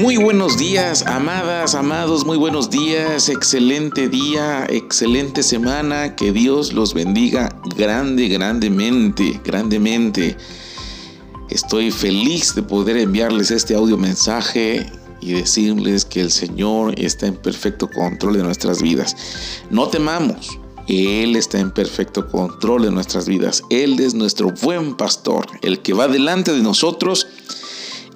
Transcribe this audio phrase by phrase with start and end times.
[0.00, 6.94] Muy buenos días, amadas, amados, muy buenos días, excelente día, excelente semana, que Dios los
[6.94, 10.36] bendiga grande, grandemente, grandemente.
[11.50, 14.86] Estoy feliz de poder enviarles este audio mensaje
[15.20, 19.16] y decirles que el Señor está en perfecto control de nuestras vidas.
[19.68, 23.64] No temamos, Él está en perfecto control de nuestras vidas.
[23.68, 27.26] Él es nuestro buen pastor, el que va delante de nosotros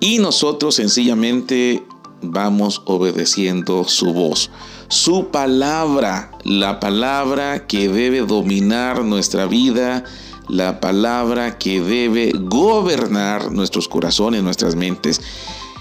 [0.03, 1.87] y nosotros sencillamente
[2.23, 4.51] vamos obedeciendo su voz.
[4.89, 10.03] Su palabra, la palabra que debe dominar nuestra vida,
[10.49, 15.21] la palabra que debe gobernar nuestros corazones, nuestras mentes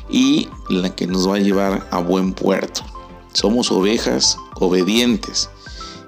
[0.08, 2.84] y la que nos va a llevar a buen puerto.
[3.34, 5.50] Somos ovejas obedientes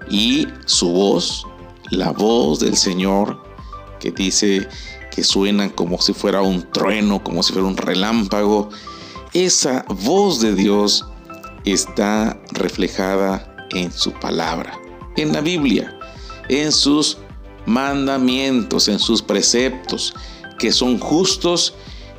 [0.07, 1.47] y su voz,
[1.89, 3.41] la voz del Señor
[3.99, 4.67] que dice
[5.13, 8.69] que suenan como si fuera un trueno, como si fuera un relámpago.
[9.33, 11.05] Esa voz de Dios
[11.65, 14.79] está reflejada en su palabra,
[15.15, 15.95] en la Biblia,
[16.49, 17.19] en sus
[17.67, 20.15] mandamientos, en sus preceptos,
[20.57, 21.75] que son justos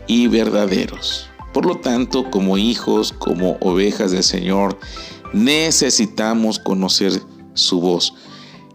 [0.06, 1.26] y verdaderos.
[1.52, 4.78] Por lo tanto, como hijos, como ovejas del Señor,
[5.32, 7.20] necesitamos conocer
[7.54, 8.14] su voz.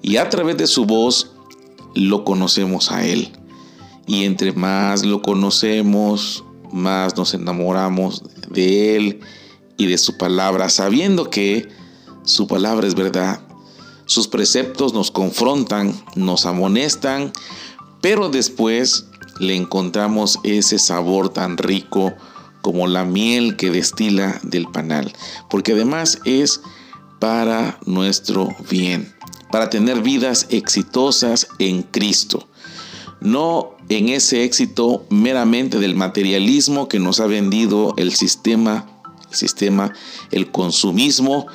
[0.02, 1.31] Y a través de su voz
[1.95, 3.39] lo conocemos a Él.
[4.10, 9.20] Y entre más lo conocemos, más nos enamoramos de Él
[9.78, 11.68] y de su palabra, sabiendo que
[12.24, 13.40] su palabra es verdad.
[14.08, 17.32] Sus preceptos nos confrontan, nos amonestan,
[18.02, 19.06] pero después
[19.40, 22.12] le encontramos ese sabor tan rico
[22.64, 25.14] como la miel que destila del panal,
[25.52, 26.62] porque además es
[27.20, 29.14] para nuestro bien,
[29.52, 32.50] para tener vidas exitosas en Cristo
[33.22, 39.94] no en ese éxito meramente del materialismo que nos ha vendido el sistema, el sistema,
[40.32, 41.48] el consumismo,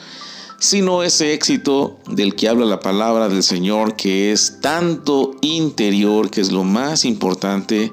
[0.59, 6.41] sino ese éxito del que habla la palabra del Señor, que es tanto interior, que
[6.41, 7.93] es lo más importante,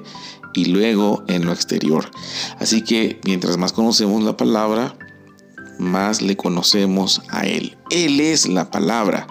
[0.54, 2.10] y luego en lo exterior.
[2.58, 4.96] Así que mientras más conocemos la palabra,
[5.78, 7.76] más le conocemos a Él.
[7.90, 9.26] Él es la palabra.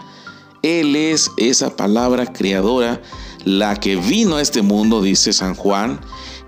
[0.64, 3.02] Él es esa palabra creadora
[3.44, 6.00] la que vino a este mundo, dice San Juan,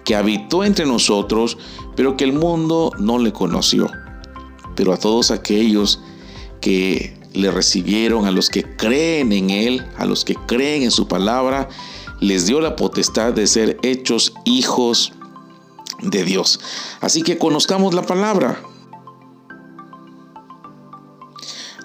[0.04, 1.58] que habitó entre nosotros,
[1.96, 3.90] pero que el mundo no le conoció.
[4.76, 6.00] Pero a todos aquellos
[6.62, 11.08] que le recibieron, a los que creen en Él, a los que creen en su
[11.08, 11.70] palabra,
[12.20, 15.14] les dio la potestad de ser hechos hijos
[16.02, 16.60] de Dios.
[17.02, 18.62] Así que conozcamos la palabra.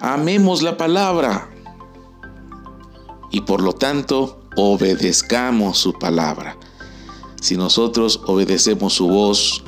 [0.01, 1.49] Amemos la palabra.
[3.31, 6.57] Y por lo tanto, obedezcamos su palabra.
[7.41, 9.63] Si nosotros obedecemos su voz,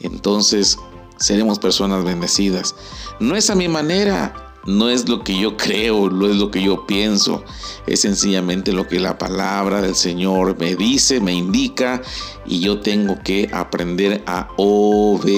[0.00, 0.78] entonces
[1.18, 2.74] seremos personas bendecidas.
[3.20, 6.62] No es a mi manera, no es lo que yo creo, no es lo que
[6.62, 7.44] yo pienso,
[7.86, 12.02] es sencillamente lo que la palabra del Señor me dice, me indica
[12.46, 15.36] y yo tengo que aprender a obedecerla,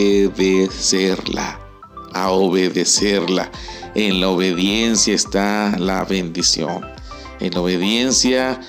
[2.12, 3.50] a obedecerla.
[3.94, 6.84] En la obediencia está la bendición.
[7.41, 8.61] En la obediencia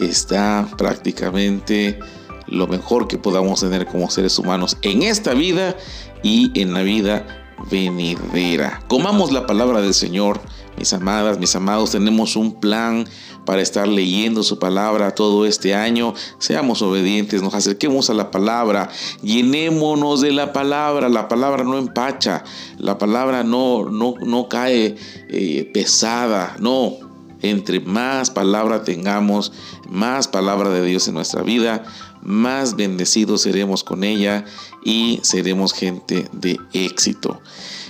[0.00, 1.98] está prácticamente
[2.46, 5.76] lo mejor que podamos tener como seres humanos en esta vida
[6.22, 8.82] y en la vida venidera.
[8.88, 10.40] Comamos la palabra del Señor,
[10.76, 13.06] mis amadas, mis amados, tenemos un plan
[13.44, 16.14] para estar leyendo su palabra todo este año.
[16.38, 18.90] Seamos obedientes, nos acerquemos a la palabra,
[19.22, 21.08] llenémonos de la palabra.
[21.08, 22.44] La palabra no empacha,
[22.78, 24.96] la palabra no, no, no cae
[25.28, 27.03] eh, pesada, no,
[27.50, 29.52] entre más palabra tengamos,
[29.88, 31.84] más palabra de Dios en nuestra vida,
[32.22, 34.44] más bendecidos seremos con ella
[34.82, 37.40] y seremos gente de éxito.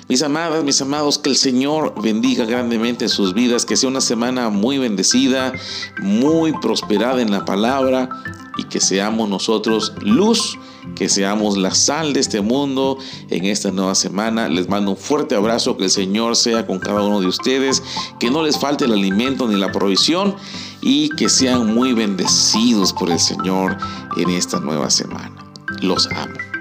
[0.08, 4.50] Mis amadas, mis amados, que el Señor bendiga grandemente sus vidas, que sea una semana
[4.50, 5.52] muy bendecida,
[6.02, 8.10] muy prosperada en la palabra
[8.56, 10.58] y que seamos nosotros luz
[10.94, 12.98] que seamos la sal de este mundo
[13.30, 14.48] en esta nueva semana.
[14.48, 17.82] Les mando un fuerte abrazo, que el Señor sea con cada uno de ustedes,
[18.20, 20.36] que no les falte el alimento ni la provisión
[20.82, 23.76] y que sean muy bendecidos por el Señor
[24.16, 25.34] en esta nueva semana.
[25.80, 26.53] Los amo.